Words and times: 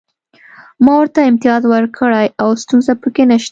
ما 0.83 0.93
ورته 0.99 1.19
امتیاز 1.29 1.61
ورکړی 1.73 2.27
او 2.41 2.49
ستونزه 2.61 2.93
پکې 3.01 3.23
نشته 3.31 3.49